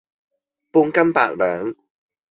[0.71, 1.75] 半斤八兩